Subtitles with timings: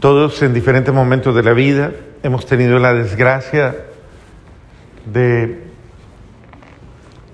[0.00, 1.92] Todos en diferentes momentos de la vida
[2.22, 3.76] hemos tenido la desgracia
[5.04, 5.62] de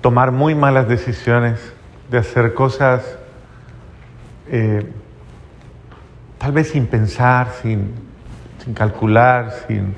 [0.00, 1.60] tomar muy malas decisiones,
[2.10, 3.18] de hacer cosas
[4.50, 4.84] eh,
[6.38, 7.94] tal vez sin pensar, sin,
[8.64, 9.94] sin calcular, sin,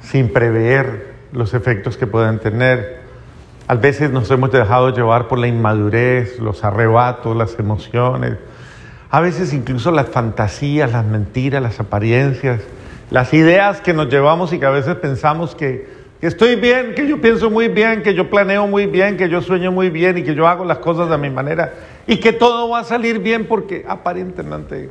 [0.00, 3.02] sin prever los efectos que puedan tener.
[3.68, 8.36] A veces nos hemos dejado llevar por la inmadurez, los arrebatos, las emociones,
[9.10, 12.60] a veces incluso las fantasías, las mentiras, las apariencias,
[13.10, 15.88] las ideas que nos llevamos y que a veces pensamos que,
[16.20, 19.72] estoy bien, que yo pienso muy bien, que yo planeo muy bien, que yo sueño
[19.72, 21.72] muy bien y que yo hago las cosas de mi manera
[22.06, 24.90] y que todo va a salir bien porque aparentemente,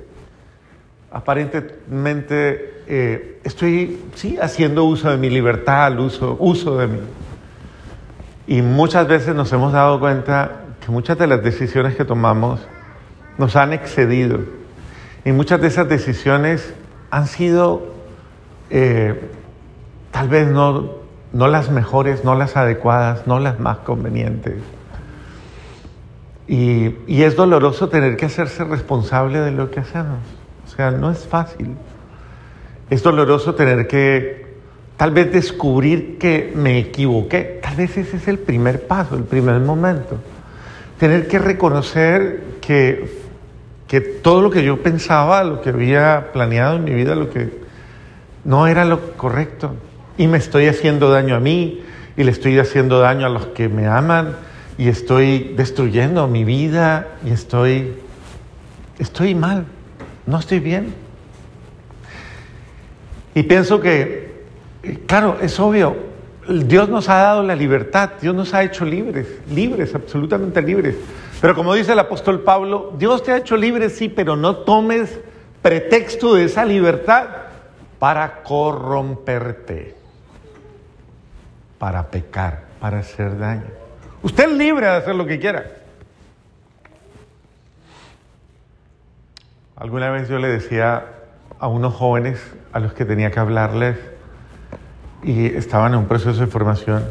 [1.12, 7.00] aparentemente eh, estoy sí, haciendo uso de mi libertad, uso, uso de mí.
[8.48, 12.62] Y muchas veces nos hemos dado cuenta que muchas de las decisiones que tomamos
[13.38, 14.40] nos han excedido.
[15.26, 16.74] Y muchas de esas decisiones
[17.10, 17.94] han sido
[18.70, 19.30] eh,
[20.12, 20.92] tal vez no,
[21.34, 24.56] no las mejores, no las adecuadas, no las más convenientes.
[26.48, 30.20] Y, y, es doloroso tener que hacerse responsable de lo que hacemos.
[30.66, 31.76] O sea, no es fácil.
[32.90, 34.48] Es doloroso tener que
[34.96, 37.60] tal vez descubrir que me equivoqué.
[37.62, 40.18] Tal vez ese es el primer paso, el primer momento.
[40.98, 43.27] Tener que reconocer que,
[43.88, 47.50] que todo lo que yo pensaba, lo que había planeado en mi vida, lo que
[48.44, 49.76] no era lo correcto.
[50.18, 51.82] Y me estoy haciendo daño a mí
[52.18, 54.36] y le estoy haciendo daño a los que me aman
[54.78, 57.94] y estoy destruyendo mi vida y estoy,
[59.00, 59.66] estoy mal,
[60.26, 60.94] no estoy bien.
[63.36, 64.44] Y pienso que,
[65.06, 65.96] claro, es obvio,
[66.50, 70.96] Dios nos ha dado la libertad, Dios nos ha hecho libres, libres, absolutamente libres.
[71.40, 75.20] Pero como dice el apóstol Pablo, Dios te ha hecho libre, sí, pero no tomes
[75.62, 77.28] pretexto de esa libertad
[78.00, 79.96] para corromperte,
[81.78, 83.66] para pecar, para hacer daño.
[84.24, 85.66] Usted es libre de hacer lo que quiera.
[89.76, 91.06] Alguna vez yo le decía
[91.60, 92.42] a unos jóvenes
[92.74, 93.98] a los que tenía que hablarles
[95.22, 97.06] y estaban en un proceso de formación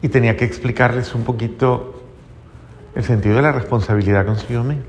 [0.00, 2.03] y tenía que explicarles un poquito
[2.94, 4.84] el sentido de la responsabilidad consigo mismo.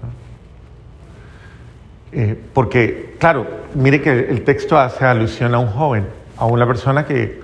[2.11, 6.07] Eh, porque, claro, mire que el texto hace alusión a un joven,
[6.37, 7.41] a una persona que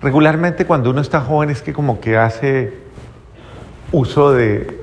[0.00, 2.72] regularmente cuando uno está joven es que como que hace
[3.92, 4.80] uso de,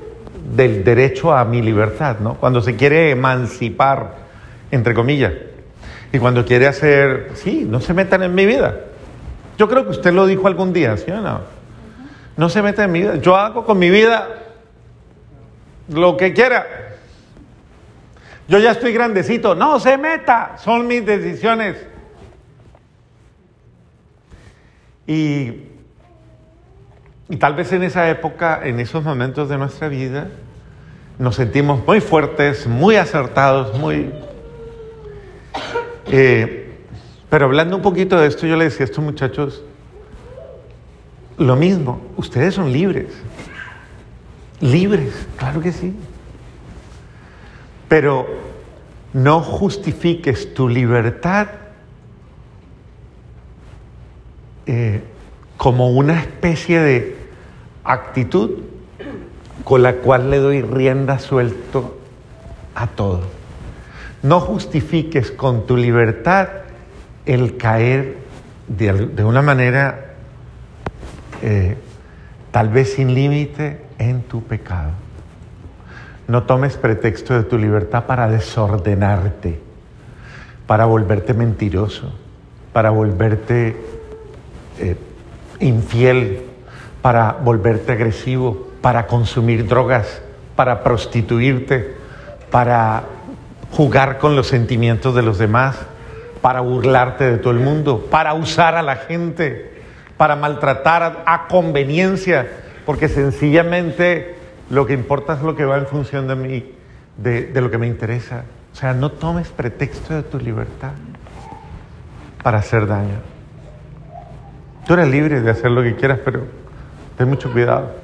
[0.54, 2.34] del derecho a mi libertad, ¿no?
[2.34, 4.14] Cuando se quiere emancipar,
[4.70, 5.32] entre comillas,
[6.12, 8.76] y cuando quiere hacer, sí, no se metan en mi vida.
[9.58, 11.40] Yo creo que usted lo dijo algún día, ¿sí o no?
[12.36, 13.16] No se metan en mi vida.
[13.16, 14.26] Yo hago con mi vida
[15.90, 16.66] lo que quiera.
[18.48, 19.54] Yo ya estoy grandecito.
[19.54, 20.56] No se meta.
[20.58, 21.76] Son mis decisiones.
[25.06, 25.64] Y,
[27.28, 30.28] y, tal vez en esa época, en esos momentos de nuestra vida,
[31.18, 34.12] nos sentimos muy fuertes, muy acertados, muy...
[36.06, 36.78] Eh,
[37.28, 39.64] pero hablando un poquito de esto, yo le decía a estos muchachos,
[41.38, 43.06] lo mismo, ustedes son libres.
[44.60, 45.94] Libres, claro que sí.
[47.88, 48.26] Pero
[49.12, 51.48] no justifiques tu libertad
[54.66, 55.02] eh,
[55.56, 57.16] como una especie de
[57.84, 58.60] actitud
[59.64, 61.98] con la cual le doy rienda suelto
[62.74, 63.22] a todo.
[64.22, 66.48] No justifiques con tu libertad
[67.26, 68.18] el caer
[68.68, 70.14] de, una manera
[71.42, 71.76] eh,
[72.52, 74.90] tal vez sin límite en tu pecado.
[76.26, 79.60] No tomes pretexto de tu libertad para desordenarte,
[80.66, 82.12] para volverte mentiroso,
[82.72, 83.76] para volverte
[84.78, 84.96] eh,
[85.60, 86.42] infiel,
[87.02, 90.22] para volverte agresivo, para consumir drogas,
[90.56, 91.94] para prostituirte,
[92.50, 93.04] para
[93.72, 95.76] jugar con los sentimientos de los demás,
[96.40, 99.70] para burlarte de todo el mundo, para usar a la gente,
[100.16, 102.46] para maltratar a, conveniencia,
[102.84, 104.34] porque sencillamente
[104.70, 106.72] lo que importa es lo que va en función de mí,
[107.16, 108.44] de, lo que me interesa.
[108.72, 110.92] O sea, no tomes pretexto de tu libertad
[112.42, 113.18] para hacer daño.
[114.86, 116.44] Tú eres libre de hacer lo que quieras, pero
[117.18, 117.94] ten mucho cuidado.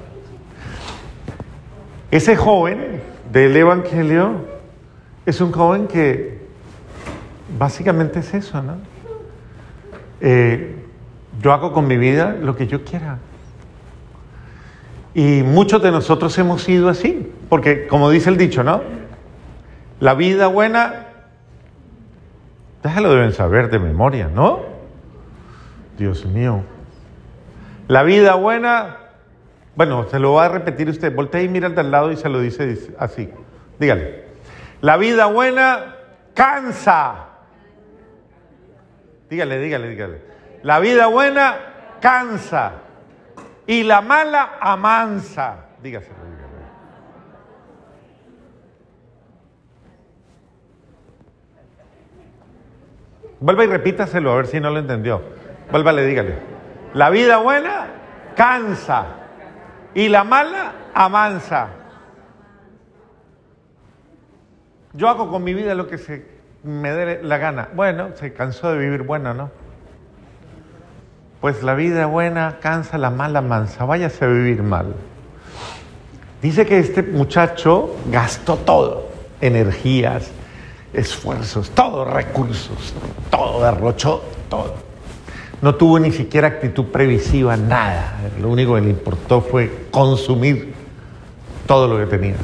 [2.11, 3.01] Ese joven
[3.33, 4.45] del Evangelio
[5.25, 6.47] es un joven que
[7.59, 8.77] básicamente es eso, ¿no?
[10.21, 10.77] Eh,
[11.41, 13.19] yo hago con mi vida lo que yo quiera.
[15.17, 18.83] Y muchos de nosotros hemos sido así, porque como dice el dicho, ¿no?
[19.99, 21.07] La vida buena
[22.77, 24.61] Ustedes lo deben saber de memoria, ¿no?
[25.97, 26.63] Dios mío.
[27.89, 28.99] La vida buena,
[29.75, 31.15] bueno, se lo va a repetir usted.
[31.15, 33.31] Voltea y mira al de al lado y se lo dice así.
[33.81, 34.27] Dígale.
[34.83, 35.97] La vida buena
[36.35, 37.29] cansa.
[39.31, 40.21] Dígale, dígale, dígale.
[40.63, 41.57] La vida buena
[42.01, 42.86] cansa
[43.67, 45.57] y la mala amansa.
[45.83, 46.07] Dígale.
[53.39, 55.23] Vuelva y repítaselo a ver si no lo entendió.
[55.71, 56.39] Vuélvale, dígale.
[56.95, 57.87] La vida buena
[58.35, 59.07] cansa
[59.95, 61.69] y la mala amansa.
[64.95, 66.27] Yo hago con mi vida lo que se
[66.63, 67.69] me dé la gana.
[67.75, 69.51] Bueno, se cansó de vivir bueno, ¿no?
[71.47, 73.85] Pues la vida buena cansa, la mala mansa.
[73.85, 74.97] Váyase a vivir mal.
[76.43, 79.11] Dice que este muchacho gastó todo,
[79.41, 80.33] energías,
[80.93, 82.93] esfuerzos, todos recursos,
[83.31, 84.75] todo derrochó, todo.
[85.63, 88.15] No tuvo ni siquiera actitud previsiva, nada.
[88.41, 90.75] Lo único que le importó fue consumir
[91.65, 92.39] todo lo que tenía.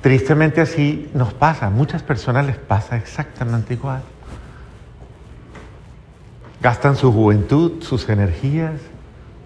[0.00, 4.02] Tristemente así nos pasa, a muchas personas les pasa exactamente igual.
[6.60, 8.80] Gastan su juventud, sus energías,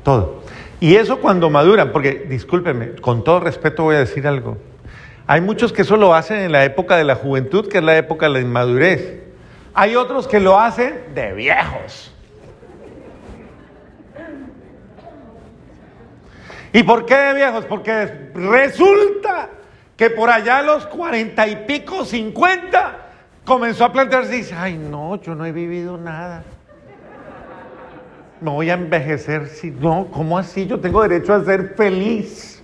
[0.02, 0.42] todo.
[0.80, 4.56] Y eso cuando maduran, porque discúlpenme, con todo respeto voy a decir algo.
[5.26, 7.96] Hay muchos que eso lo hacen en la época de la juventud, que es la
[7.96, 9.20] época de la inmadurez.
[9.74, 12.12] Hay otros que lo hacen de viejos.
[16.72, 17.64] ¿Y por qué de viejos?
[17.64, 19.50] Porque resulta
[19.96, 23.08] que por allá a los cuarenta y pico, cincuenta,
[23.44, 26.42] comenzó a plantearse y dice, ay no, yo no he vivido nada.
[28.40, 29.48] Me voy a envejecer.
[29.48, 30.66] Si, no, ¿cómo así?
[30.66, 32.62] Yo tengo derecho a ser feliz.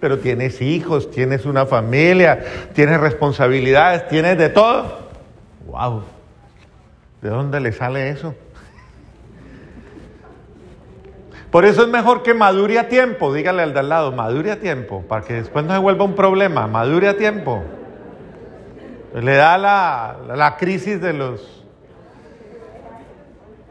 [0.00, 2.44] Pero tienes hijos, tienes una familia,
[2.74, 5.08] tienes responsabilidades, tienes de todo.
[5.66, 6.02] ¡Wow!
[7.22, 8.34] ¿De dónde le sale eso?
[11.50, 14.60] Por eso es mejor que madure a tiempo, dígale al de al lado, madure a
[14.60, 17.64] tiempo, para que después no se vuelva un problema, madure a tiempo.
[19.14, 21.64] Le da la, la crisis de los...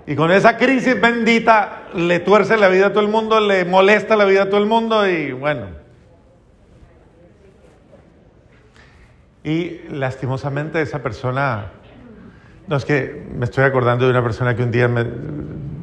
[0.07, 4.16] Y con esa crisis bendita le tuerce la vida a todo el mundo, le molesta
[4.16, 5.68] la vida a todo el mundo y bueno.
[9.44, 11.72] Y lastimosamente esa persona,
[12.68, 14.88] no es que me estoy acordando de una persona que un día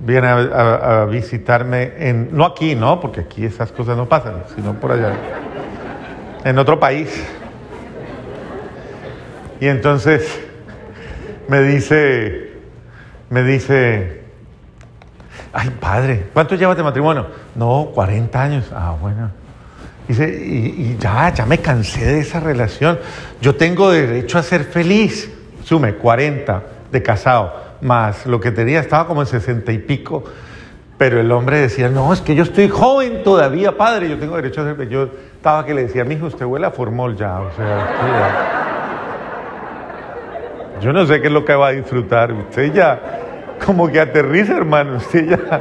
[0.05, 3.01] viene a, visitarme, en, no aquí, ¿no?
[3.01, 5.15] Porque aquí esas cosas no pasan, sino por allá,
[6.45, 7.25] en otro país.
[9.61, 10.41] Y entonces
[11.49, 12.52] me dice,
[13.33, 14.21] me dice,
[15.55, 17.29] ay padre, ¿cuánto llevas de matrimonio?
[17.55, 18.71] No, 40 años.
[18.75, 19.31] Ah, bueno.
[20.07, 22.99] Dice, y, ya, ya me cansé de esa relación.
[23.41, 25.33] Yo tengo derecho a ser feliz.
[25.65, 26.63] Sume, 40
[26.93, 30.25] de casado más lo que tenía estaba como en sesenta y pico.
[30.99, 34.61] Pero el hombre decía, no, es que yo estoy joven todavía, padre, yo tengo derecho
[34.61, 34.89] a ser...
[34.91, 37.89] Yo estaba que le decía, mi hijo, usted huele a formol ya, o sea,
[40.83, 43.22] Yo no sé qué es lo que va a disfrutar, usted ya
[43.65, 45.61] como que aterriza, hermano, usted ya...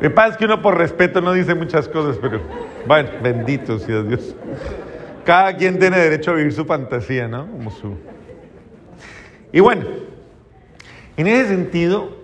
[0.00, 2.40] Me pasa que uno por respeto no dice muchas cosas, pero
[2.86, 4.34] bueno, bendito sea Dios.
[5.24, 7.46] Cada quien tiene derecho a vivir su fantasía, ¿no?
[7.46, 7.96] Como su...
[9.52, 9.84] Y bueno,
[11.16, 12.16] en ese sentido,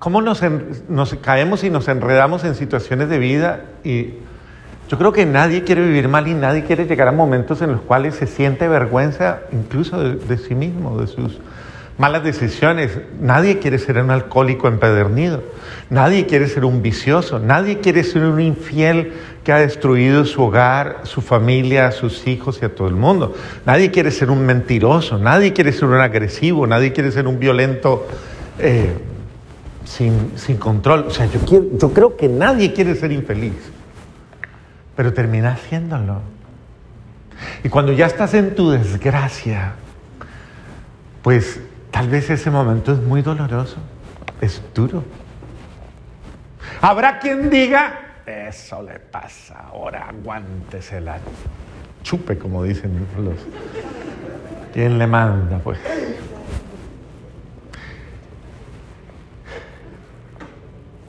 [0.00, 0.42] ¿cómo nos,
[0.88, 3.66] nos caemos y nos enredamos en situaciones de vida?
[3.84, 4.14] Y
[4.88, 7.80] yo creo que nadie quiere vivir mal y nadie quiere llegar a momentos en los
[7.82, 11.38] cuales se siente vergüenza incluso de sí mismo, de sus
[11.98, 12.98] malas decisiones.
[13.20, 15.42] Nadie quiere ser un alcohólico empedernido.
[15.90, 17.38] Nadie quiere ser un vicioso.
[17.38, 19.12] Nadie quiere ser un infiel
[19.44, 23.34] que ha destruido su hogar, su familia, sus hijos y a todo el mundo.
[23.66, 25.18] Nadie quiere ser un mentiroso.
[25.18, 26.66] Nadie quiere ser un agresivo.
[26.66, 28.06] Nadie quiere ser un violento
[28.58, 28.92] eh,
[29.84, 31.06] sin, sin, control.
[31.08, 33.54] O sea, yo, quiero, yo creo que nadie quiere ser infeliz.
[34.98, 36.20] Pero termina haciéndolo.
[37.62, 39.74] Y cuando ya estás en tu desgracia,
[41.22, 43.78] pues Tal vez ese momento es muy doloroso,
[44.40, 45.02] es duro.
[46.80, 51.18] Habrá quien diga, eso le pasa, ahora aguántese la
[52.04, 53.34] chupe, como dicen los...
[54.72, 55.78] ¿Quién le manda, pues?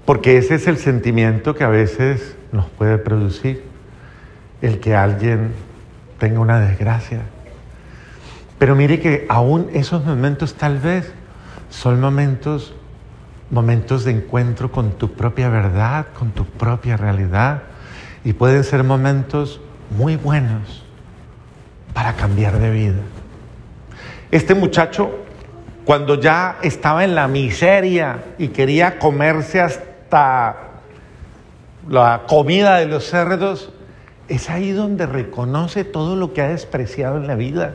[0.05, 3.63] Porque ese es el sentimiento que a veces nos puede producir,
[4.61, 5.53] el que alguien
[6.17, 7.21] tenga una desgracia,
[8.57, 11.13] pero mire que aún esos momentos tal vez
[11.69, 12.73] son momentos,
[13.49, 17.63] momentos de encuentro con tu propia verdad, con tu propia realidad.
[18.25, 19.61] Y pueden ser momentos
[19.97, 20.83] muy buenos,
[21.93, 22.99] para cambiar de vida.
[24.31, 25.09] Este muchacho,
[25.85, 30.55] cuando ya estaba en la miseria y quería comerse hasta
[31.87, 33.71] la comida de los cerdos,
[34.29, 37.73] es ahí donde reconoce todo lo que ha despreciado en la vida.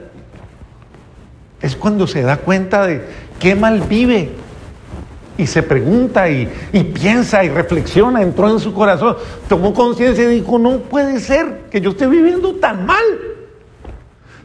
[1.61, 3.05] Es cuando se da cuenta de
[3.41, 4.31] qué mal vive.
[5.37, 6.47] Y se pregunta y,
[6.95, 9.17] piensa y reflexiona, entró en su corazón,
[9.49, 13.03] tomó conciencia y dijo, no puede ser que yo esté viviendo tan mal.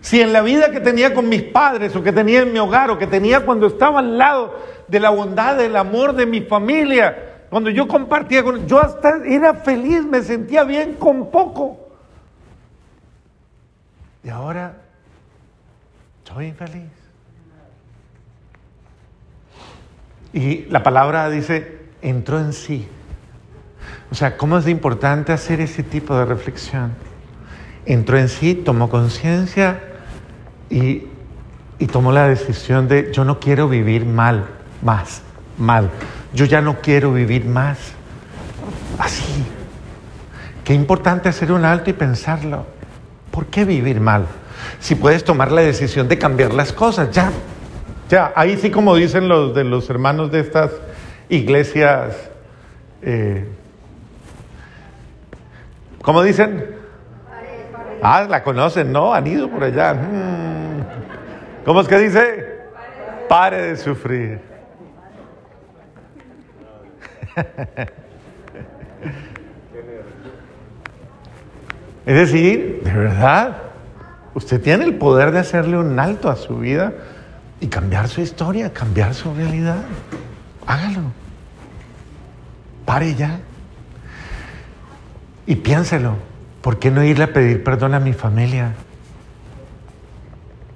[0.01, 2.89] Si en la vida que tenía con mis padres o que tenía en mi hogar
[2.89, 4.55] o que tenía cuando estaba al lado
[4.87, 9.53] de la bondad, del amor de mi familia, cuando yo compartía con yo hasta era
[9.53, 11.88] feliz, me sentía bien con poco.
[14.23, 14.77] Y ahora
[16.25, 16.89] soy infeliz.
[20.33, 22.87] Y la palabra dice, entró en sí.
[24.11, 26.93] O sea, ¿cómo es importante hacer ese tipo de reflexión?
[27.85, 29.81] Entró en sí, tomó conciencia
[30.69, 31.07] y,
[31.79, 34.45] y, tomó la decisión de, yo no quiero vivir mal,
[34.83, 35.23] más,
[35.57, 35.89] mal.
[36.33, 37.79] Yo ya no quiero vivir más
[38.99, 39.45] así.
[40.63, 42.67] Qué importante hacer un alto y pensarlo.
[43.39, 44.25] ¿Por qué vivir mal?
[44.81, 47.31] Si puedes tomar la decisión de cambiar las cosas, ya,
[48.09, 50.71] ya, ahí sí como dicen los de los hermanos de estas
[51.29, 52.17] iglesias,
[53.01, 53.47] eh,
[56.01, 56.65] ¿cómo dicen?
[58.03, 59.13] Ah, la conocen, ¿no?
[59.13, 59.93] Han ido por allá.
[59.93, 60.83] Hmm.
[61.63, 62.59] ¿Cómo es que dice?
[63.29, 64.41] Pare de sufrir.
[72.09, 73.57] Es decir, de verdad,
[74.33, 76.91] usted tiene el poder de hacerle un alto a su vida
[77.61, 79.83] y cambiar su historia, cambiar su realidad.
[80.65, 81.01] Hágalo.
[82.83, 83.41] Pare ya.
[85.45, 86.15] Y piénselo.
[86.63, 88.71] ¿Por qué no irle a pedir perdón a mi familia?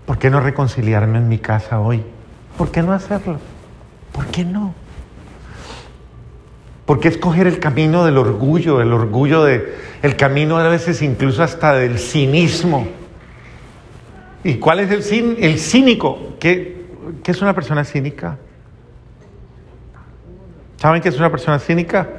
[0.06, 2.06] ¿Por qué no reconciliarme en mi casa hoy?
[2.60, 3.40] ¿Por qué no hacerlo?
[4.12, 4.76] ¿Por qué no?
[6.94, 9.74] ¿Por qué escoger el camino del orgullo, el orgullo de,
[10.04, 12.88] el camino a veces incluso hasta del cinismo?
[14.44, 16.36] ¿Y cuál es el, cin, el cínico?
[16.40, 16.86] ¿Qué,
[17.24, 18.38] ¿Qué es una persona cínica?
[20.78, 22.10] ¿Saben qué es una persona cínica?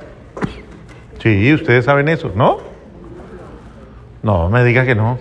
[1.23, 2.59] Sí, ustedes saben eso, ¿no?
[4.25, 5.21] No, me diga que no.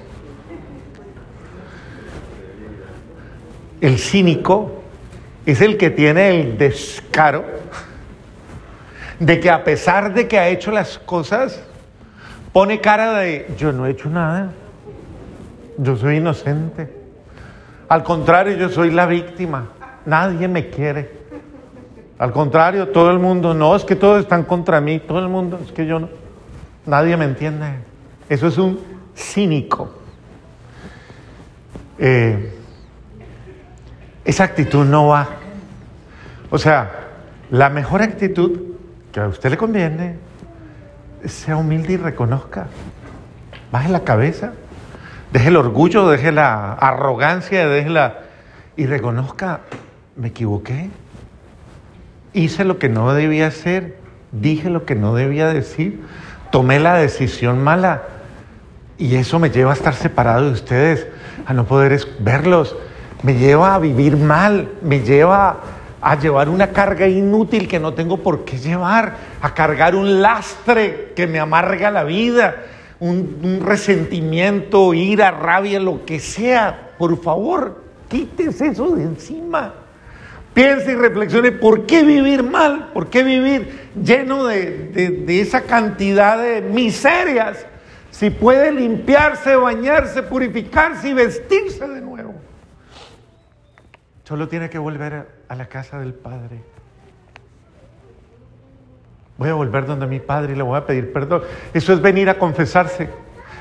[3.81, 4.81] El cínico
[5.45, 7.61] es el que tiene el descaro
[9.25, 11.63] de que a pesar de que ha hecho las cosas,
[12.51, 14.51] pone cara de yo no he hecho nada,
[15.77, 16.93] yo soy inocente.
[17.87, 19.69] Al contrario, yo soy la víctima,
[20.05, 21.23] nadie me quiere.
[22.19, 25.57] Al contrario, todo el mundo, no, es que todos están contra mí, todo el mundo,
[25.63, 26.09] es que yo no,
[26.85, 27.67] nadie me entiende.
[28.27, 28.77] Eso es un
[29.15, 29.89] cínico.
[31.97, 32.53] Eh,
[34.25, 35.27] esa actitud no va.
[36.49, 36.91] O sea,
[37.51, 38.72] la mejor actitud
[39.13, 40.15] que a usted le conviene,
[41.23, 42.65] sea humilde y reconozca.
[43.71, 44.53] Baje la cabeza,
[45.31, 48.21] deje el orgullo, deje la arrogancia, deje la...
[48.75, 49.61] y reconozca,
[50.15, 50.89] me equivoqué.
[52.33, 53.99] Hice lo que no debía hacer,
[54.31, 56.01] dije lo que no debía decir,
[56.51, 58.01] tomé la decisión mala.
[58.97, 61.07] Y eso me lleva a estar separado de ustedes,
[61.45, 62.75] a no poder verlos,
[63.21, 65.59] me lleva a vivir mal, me lleva
[66.03, 71.13] a llevar una carga inútil que no tengo por qué llevar, a cargar un lastre
[71.15, 72.57] que me amarga la vida,
[72.99, 76.91] un, resentimiento, ira, rabia, lo que sea.
[76.97, 79.75] Por favor, quítese eso de encima.
[80.53, 84.89] Piense y reflexione por qué vivir mal, por qué vivir lleno de,
[85.25, 87.65] de esa cantidad de miserias,
[88.11, 92.35] si puede limpiarse, bañarse, purificarse y vestirse de nuevo.
[94.25, 96.59] Solo tiene que volver a, la casa del Padre.
[99.37, 101.43] Voy a volver donde mi Padre y le voy a pedir perdón.
[101.73, 103.09] Eso es venir a confesarse.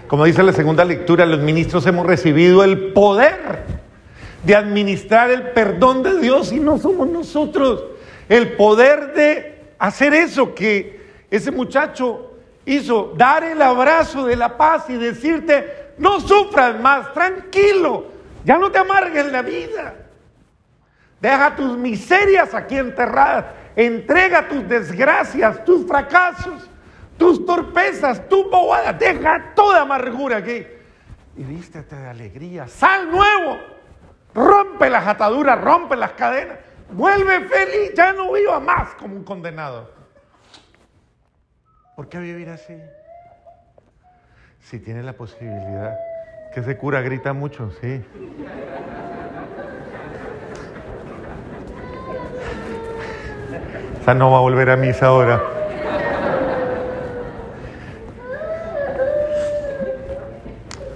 [0.07, 3.65] Como dice la segunda lectura, los ministros hemos recibido el poder
[4.43, 7.85] de administrar el perdón de Dios y no somos nosotros.
[8.29, 12.33] El poder de hacer eso que ese muchacho
[12.65, 18.07] hizo, dar el abrazo de la paz y decirte, no sufras más, tranquilo,
[18.45, 20.02] ya no te amargues la vida.
[21.23, 23.45] Deja tus miserias aquí enterradas.
[23.77, 26.69] Entrega tus desgracias, tus fracasos,
[27.17, 28.99] tus torpezas, tus bobadas.
[28.99, 30.67] Deja toda amargura aquí.
[31.37, 32.67] Y vístete de alegría.
[32.67, 33.57] Sal nuevo.
[34.35, 36.59] Rompe las ataduras, rompe las cadenas.
[36.91, 37.95] Vuelve feliz.
[37.95, 39.93] Ya no viva más como un condenado.
[41.95, 42.77] ¿Por qué vivir así?
[44.59, 45.97] Si tienes la posibilidad
[46.53, 48.05] Que ese cura grita mucho, sí.
[54.03, 55.41] O sea, no va a volver a misa ahora.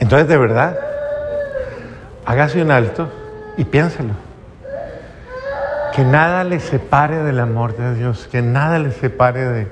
[0.01, 0.77] Entonces, de verdad,
[2.25, 3.09] hágase un alto
[3.57, 4.15] y piénselo.
[5.95, 9.69] Que nada le separe del amor de Dios, que nada le separe de,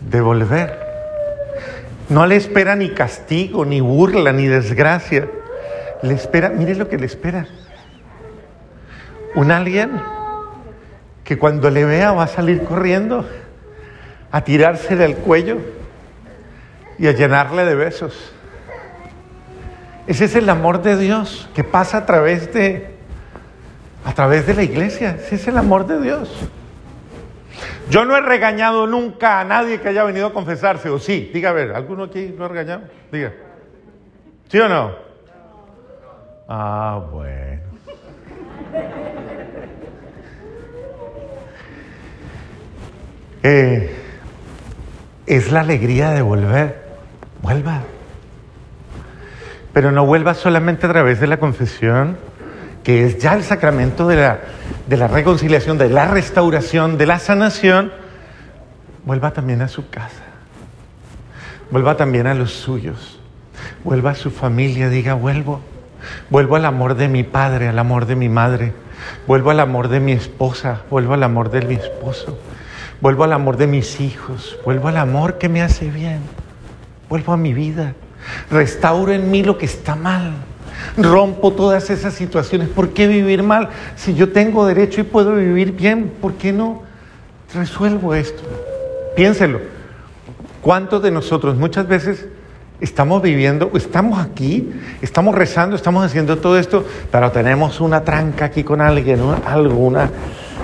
[0.00, 0.78] de volver.
[2.10, 5.26] No le espera ni castigo, ni burla, ni desgracia.
[6.02, 7.46] Le espera, mire lo que le espera.
[9.34, 10.17] Un alguien
[11.28, 13.28] que cuando le vea va a salir corriendo
[14.32, 15.58] a tirarse del cuello
[16.98, 18.32] y a llenarle de besos.
[20.06, 22.94] Ese es el amor de Dios que pasa a través de
[24.06, 25.18] a través de la iglesia.
[25.20, 26.30] Ese es el amor de Dios.
[27.90, 31.50] Yo no he regañado nunca a nadie que haya venido a confesarse, o sí, diga
[31.50, 32.84] a ver, ¿alguno aquí lo ha regañado?
[33.12, 33.34] Diga.
[34.48, 34.92] ¿Sí o no?
[36.48, 37.60] Ah, bueno.
[43.50, 43.90] Eh,
[45.26, 46.84] es la alegría de volver.
[47.40, 47.80] Vuelva.
[49.72, 52.18] Pero no vuelva solamente a través de la confesión,
[52.84, 54.40] que es ya el sacramento de la,
[54.86, 57.90] de la reconciliación, de la restauración, de la sanación.
[59.06, 60.24] Vuelva también a su casa.
[61.70, 63.18] Vuelva también a los suyos.
[63.82, 64.90] Vuelva a su familia.
[64.90, 65.60] Diga, vuelvo.
[66.28, 68.74] Vuelvo al amor de mi padre, al amor de mi madre.
[69.26, 70.82] Vuelvo al amor de mi esposa.
[70.90, 72.38] Vuelvo al amor de mi esposo.
[73.00, 74.58] Vuelvo al amor de mis hijos.
[74.64, 76.20] Vuelvo al amor que me hace bien.
[77.08, 77.94] Vuelvo a mi vida.
[78.50, 80.32] Restauro en mí lo que está mal.
[80.96, 82.68] Rompo todas esas situaciones.
[82.68, 83.68] ¿Por qué vivir mal?
[83.96, 86.82] Si yo tengo derecho y puedo vivir bien, ¿por qué no
[87.54, 88.42] resuelvo esto?
[89.14, 89.60] Piénselo.
[90.60, 92.26] ¿Cuántos de nosotros muchas veces
[92.80, 98.64] estamos viviendo, estamos aquí, estamos rezando, estamos haciendo todo esto, pero tenemos una tranca aquí
[98.64, 99.92] con alguien, algo,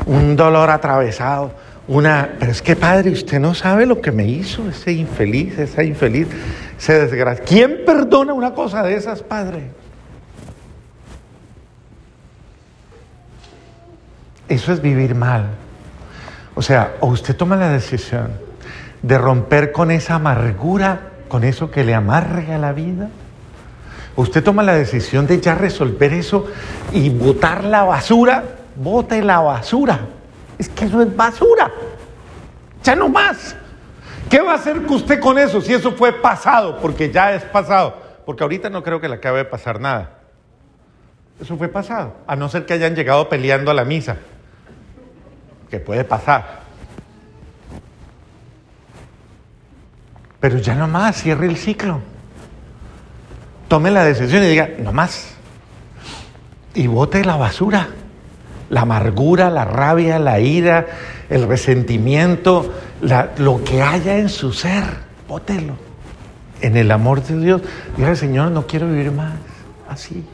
[0.07, 1.64] un dolor atravesado?
[1.87, 5.83] Una, pero es que padre, usted no sabe lo que me hizo ese infeliz, esa
[5.83, 6.29] infeliz,
[6.79, 7.45] ese desgracia.
[7.45, 9.71] ¿Quién perdona una cosa de esas, padre?
[14.49, 15.49] Eso es vivir mal.
[16.55, 18.33] O sea, o usted toma la decisión
[19.03, 23.11] de romper con esa amargura, con eso que le amarga la vida,
[24.17, 26.47] usted toma la decisión de ya resolver eso
[26.93, 28.45] y botar la basura,
[28.77, 30.14] bote la basura.
[30.59, 31.71] Es que eso es basura.
[32.83, 33.57] Ya no más.
[34.31, 36.79] ¿Qué va a hacer usted con eso si eso fue pasado?
[36.81, 37.97] Porque ya es pasado.
[38.25, 40.19] Porque ahorita no creo que le acabe de pasar nada.
[41.41, 42.15] Eso fue pasado.
[42.27, 44.17] A no ser que hayan llegado peleando a la misa.
[45.71, 46.63] Que puede pasar.
[50.41, 52.01] Pero ya no más, cierre el ciclo.
[53.69, 55.35] Tome la decisión y diga, no más.
[56.75, 57.89] Y bote la basura
[58.75, 60.87] la amargura, la rabia, la ira,
[61.31, 62.75] el resentimiento,
[63.39, 64.83] lo que haya en su ser,
[65.29, 65.75] bótelo.
[66.61, 67.63] En el amor de Dios,
[67.97, 69.35] diga Señor, no quiero vivir más
[69.89, 70.25] así.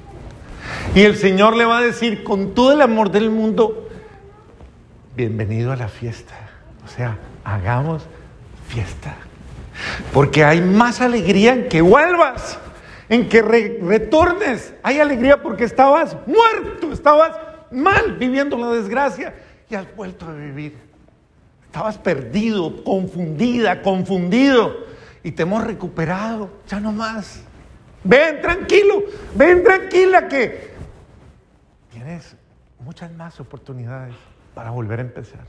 [0.94, 3.90] Y el Señor le va a decir con todo el amor del mundo,
[5.14, 6.34] bienvenido a la fiesta.
[6.82, 8.04] O sea, hagamos
[8.68, 9.16] fiesta.
[10.14, 12.58] Porque hay más alegría en que vuelvas,
[13.10, 14.72] en que retornes.
[14.82, 19.34] Hay alegría porque estabas muerto, estabas mal viviendo la desgracia
[19.68, 20.76] y has vuelto a vivir.
[21.66, 24.86] Estabas perdido, confundida, confundido
[25.22, 27.42] y te hemos recuperado, ya no más.
[28.02, 29.04] Ven tranquilo,
[29.36, 30.70] ven tranquila que
[31.92, 32.34] tienes
[32.80, 34.14] muchas más oportunidades
[34.54, 35.46] para volver a empezar.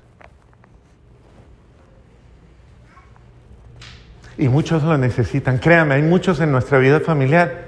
[4.37, 5.57] Y muchos lo necesitan.
[5.57, 7.65] Créame, hay muchos en nuestra vida familiar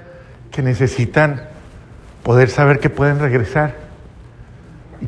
[0.50, 1.48] que necesitan
[2.22, 3.83] poder saber que pueden regresar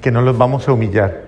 [0.07, 1.25] que no los vamos a humillar,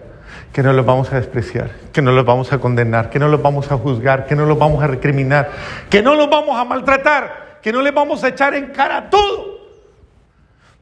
[0.53, 3.43] que no los vamos a despreciar, que no los vamos a condenar, que no los
[3.43, 5.51] vamos a juzgar, que no los vamos a recriminar,
[5.91, 9.59] que no los vamos a maltratar, que no les vamos a echar en cara todo.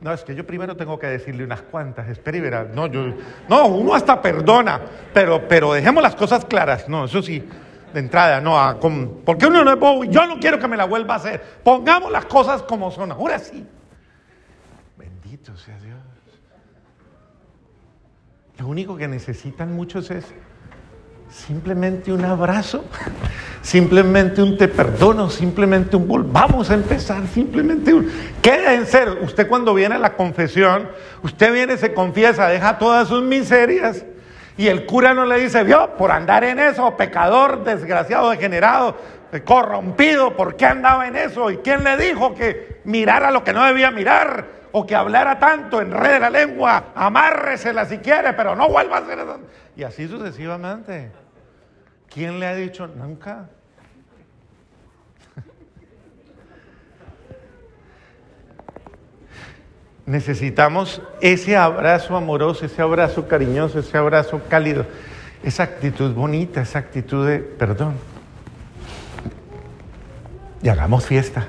[0.02, 2.64] No, es que yo primero tengo que decirle unas cuantas, espera y verá.
[2.64, 3.14] No, yo,
[3.48, 4.78] no, uno hasta perdona,
[5.14, 6.90] pero, pero dejemos las cosas claras.
[6.90, 7.48] No, eso sí,
[7.94, 10.76] de entrada, no, a, con, porque uno no es bobo, yo no quiero que me
[10.76, 11.42] la vuelva a hacer.
[11.64, 13.66] Pongamos las cosas como son, ahora sí.
[14.98, 15.85] Bendito sea Dios.
[18.58, 20.24] Lo único que necesitan muchos es
[21.30, 22.84] simplemente un abrazo,
[23.62, 28.10] simplemente un te perdono, simplemente un volvamos a empezar, simplemente un...
[28.40, 30.88] Queda en ser, usted cuando viene a la confesión,
[31.22, 34.06] usted viene, se confiesa, deja todas sus miserias
[34.56, 38.96] y el cura no le dice, vio, por andar en eso, pecador, desgraciado, degenerado,
[39.44, 41.50] corrompido, ¿por qué andaba en eso?
[41.50, 44.46] ¿Y quién le dijo que mirara lo que no debía mirar?
[44.78, 49.20] O que hablara tanto, enrede la lengua, amárresela si quiere, pero no vuelva a hacer
[49.20, 49.40] eso.
[49.74, 51.10] Y así sucesivamente.
[52.12, 53.48] ¿Quién le ha dicho nunca?
[60.04, 64.84] Necesitamos ese abrazo amoroso, ese abrazo cariñoso, ese abrazo cálido,
[65.42, 67.94] esa actitud bonita, esa actitud de perdón.
[70.60, 71.46] Y hagamos fiesta.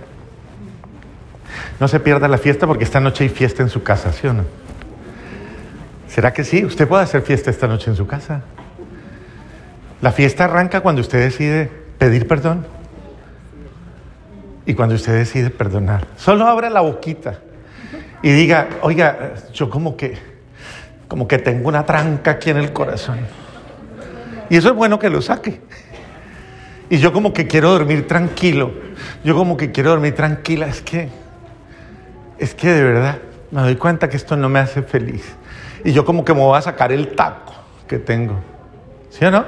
[1.79, 4.33] No se pierda la fiesta porque esta noche hay fiesta en su casa, ¿sí o
[4.33, 4.43] no?
[6.07, 6.65] ¿Será que sí?
[6.65, 8.41] Usted puede hacer fiesta esta noche en su casa.
[10.01, 12.65] La fiesta arranca cuando usted decide pedir perdón
[14.65, 16.07] y cuando usted decide perdonar.
[16.17, 17.39] Solo abra la boquita
[18.21, 20.17] y diga, oiga, yo como que,
[21.07, 23.19] como que tengo una tranca aquí en el corazón.
[24.49, 25.61] Y eso es bueno que lo saque.
[26.89, 28.71] Y yo como que quiero dormir tranquilo.
[29.23, 30.67] Yo como que quiero dormir tranquila.
[30.67, 31.09] Es que,
[32.39, 33.19] es que de verdad
[33.51, 35.35] me doy cuenta que esto no me hace feliz.
[35.83, 37.53] Y yo como que me voy a sacar el taco
[37.87, 38.35] que tengo.
[39.09, 39.45] ¿Sí o no?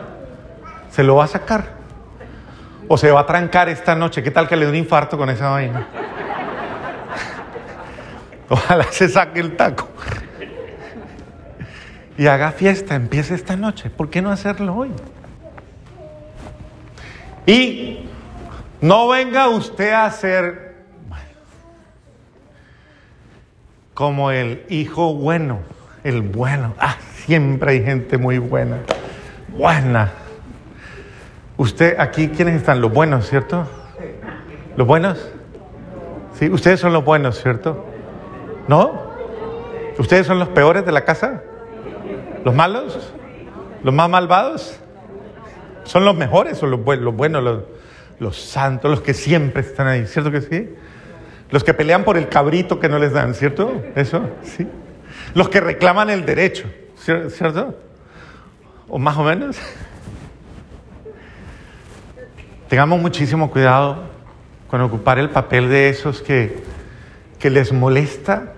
[0.89, 1.79] Se lo va a sacar.
[2.87, 4.23] O se va a trancar esta noche.
[4.23, 5.87] ¿Qué tal que le dé un infarto con esa vaina?
[8.49, 9.87] Ojalá se saque el taco.
[12.17, 13.89] Y haga fiesta, empiece esta noche.
[13.89, 14.91] ¿Por qué no hacerlo hoy?
[17.45, 18.09] Y
[18.81, 20.68] no venga usted a ser
[23.99, 25.59] como el hijo bueno,
[26.05, 26.73] el bueno.
[26.79, 28.77] Ah, siempre hay gente muy buena.
[29.49, 30.13] Buena.
[31.57, 32.79] Usted, aquí, ¿quiénes están?
[32.79, 33.67] Los buenos, ¿cierto?
[34.77, 35.29] ¿Los buenos?
[36.35, 37.87] Sí, ustedes son los buenos, ¿cierto?
[38.69, 39.11] ¿No?
[39.97, 41.43] ¿Ustedes son los peores de la casa?
[42.45, 43.11] ¿Los malos?
[43.83, 44.79] ¿Los más malvados?
[45.83, 47.63] ¿Son los mejores o los, buenos, los,
[48.17, 50.05] los santos, los que siempre están ahí?
[50.05, 50.69] ¿Cierto que sí?
[51.49, 53.83] Los que pelean por el cabrito que no les dan, ¿cierto?
[53.95, 54.67] Eso, sí.
[55.33, 57.75] Los que reclaman el derecho, ¿cierto?
[58.87, 59.57] ¿O más o menos?
[62.67, 64.03] Tengamos muchísimo cuidado
[64.67, 66.63] con ocupar el papel de esos que,
[67.39, 68.53] que les molesta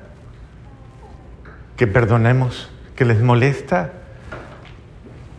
[1.81, 3.89] que perdonemos, que les molesta,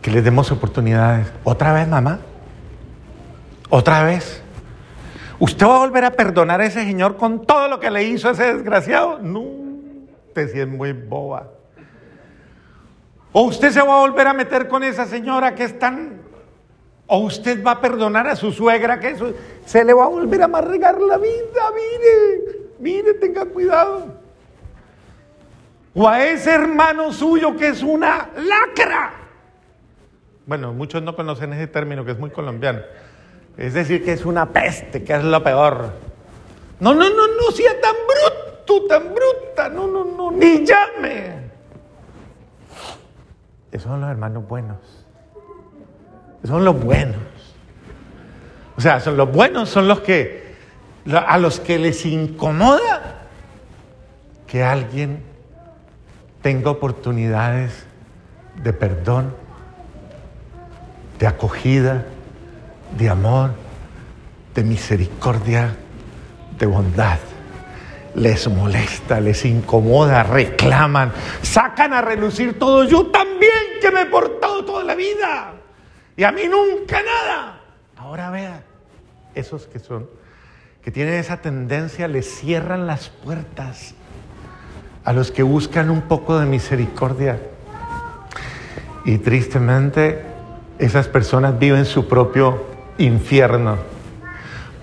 [0.03, 1.29] que les demos oportunidades.
[1.45, 2.19] ¿Otra vez, mamá?
[3.71, 4.43] ¿Otra vez?
[5.43, 8.29] ¿Usted va a volver a perdonar a ese señor con todo lo que le hizo
[8.29, 9.19] a ese desgraciado?
[9.19, 9.43] No,
[10.33, 11.49] te sientes muy boba.
[13.33, 16.21] ¿O usted se va a volver a meter con esa señora que es tan...
[17.09, 19.17] ¿O usted va a perdonar a su suegra que
[19.67, 21.73] se le va a volver a amargar la vida?
[21.75, 24.23] Mire, mire, tenga cuidado
[25.95, 29.13] o a ese hermano suyo que es una lacra.
[30.47, 32.81] Bueno, muchos no conocen ese término que es muy colombiano.
[33.57, 35.93] Es decir, que es una peste, que es lo peor.
[36.81, 41.43] No, no, no, no sea tan bruto, tan bruta, no, no, no, ni llame.
[43.71, 44.79] Esos son los hermanos buenos.
[46.43, 47.17] Esos son los buenos.
[48.77, 50.43] O sea, son los buenos son los que
[51.11, 53.27] a los que les incomoda
[54.47, 55.23] que alguien
[56.43, 57.87] tenga oportunidades
[58.63, 59.35] de perdón,
[61.19, 62.05] de acogida,
[62.97, 63.53] de amor,
[64.55, 65.77] de misericordia,
[66.59, 67.19] de bondad.
[68.15, 72.85] Les molesta, les incomoda, reclaman, sacan a relucir todo.
[72.85, 75.55] Yo también que me he portado toda la vida
[76.17, 77.61] y a mí nunca nada.
[77.97, 78.65] Ahora vea,
[79.35, 80.09] esos que son,
[80.83, 83.95] que tienen esa tendencia, les cierran las puertas
[85.05, 87.41] a los que buscan un poco de misericordia.
[89.05, 90.23] Y tristemente
[90.79, 93.79] esas personas viven su propio infierno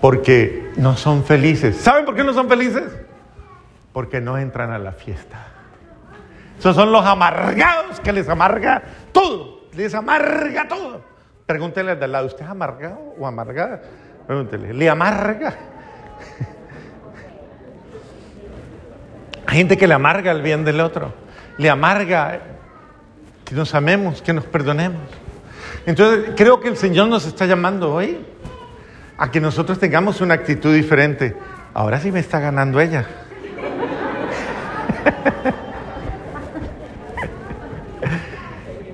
[0.02, 1.78] porque no son felices.
[1.78, 2.84] ¿Saben por qué no son felices?
[3.94, 5.48] Porque no entran a la fiesta.
[6.58, 11.02] Esos son los amargados que les amarga todo, les amarga todo.
[11.46, 13.82] Pregúntele al de al lado, ¿usted es amargado o amargada?
[14.28, 15.56] Pregúntele, ¿le amarga?
[19.48, 21.14] Hay gente que le amarga el bien del otro,
[21.58, 22.40] le amarga
[23.46, 25.02] que nos amemos, que nos perdonemos.
[25.90, 28.20] Entonces, creo que el Señor nos está llamando hoy
[29.18, 31.36] a que nosotros tengamos una actitud diferente.
[31.74, 33.08] Ahora sí me está ganando ella.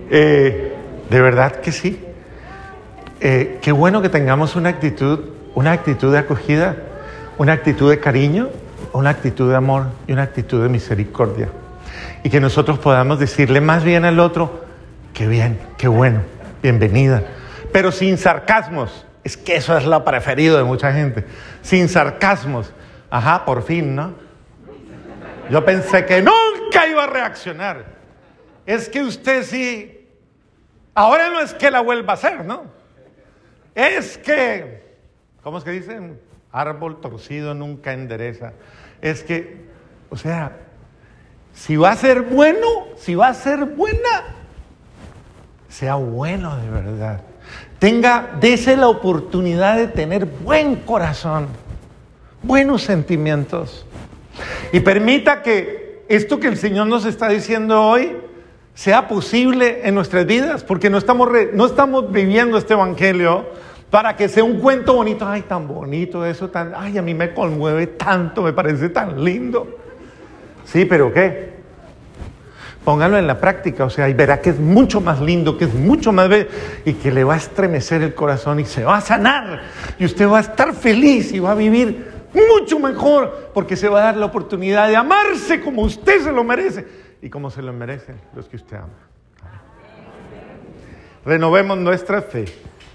[0.08, 0.74] Eh,
[1.10, 2.00] de verdad que sí.
[3.20, 6.78] Eh, qué bueno que tengamos una actitud, una actitud de acogida,
[7.38, 8.50] una actitud de cariño,
[8.94, 11.50] una actitud de amor y una actitud de misericordia.
[12.24, 14.64] Y que nosotros podamos decirle más bien al otro,
[15.14, 16.22] qué bien, qué bueno,
[16.66, 17.22] bienvenida,
[17.72, 21.26] pero sin sarcasmos, Es que eso es lo preferido de mucha gente.
[21.64, 22.72] Sin sarcasmos.
[23.10, 24.14] Ajá, por fin, ¿no?
[25.50, 27.86] Yo pensé que nunca iba a reaccionar.
[28.68, 30.08] Es que usted sí.
[30.94, 32.66] Ahora no es que la vuelva a hacer, ¿no?
[33.74, 34.84] Es que.
[35.42, 36.20] ¿Cómo es que dicen?
[36.52, 38.54] Árbol torcido nunca endereza.
[39.02, 39.66] Es que,
[40.12, 40.52] o sea,
[41.54, 44.45] si va a ser bueno, si va a ser buena,
[45.78, 47.22] sea bueno de verdad.
[47.80, 51.48] Tenga, dése la oportunidad de tener buen corazón,
[52.42, 53.86] buenos sentimientos.
[54.72, 58.16] Y permita que esto que el Señor nos está diciendo hoy
[58.74, 63.46] sea posible en nuestras vidas, porque no estamos, no estamos viviendo este Evangelio
[63.90, 67.34] para que sea un cuento bonito, ay, tan bonito eso, tan, ay, a mí me
[67.34, 69.78] conmueve tanto, me parece tan lindo.
[70.64, 71.55] Sí, pero ¿qué?
[72.86, 75.74] Póngalo en la práctica, o sea, y verá que es mucho más lindo, que es
[75.74, 76.48] mucho más bello
[76.86, 79.64] y que le va a estremecer el corazón y se va a sanar
[79.98, 84.02] y usted va a estar feliz y va a vivir mucho mejor porque se va
[84.02, 86.86] a dar la oportunidad de amarse como usted se lo merece
[87.24, 88.94] y como se lo merecen los que usted ama.
[91.26, 92.46] Renovemos nuestra fe.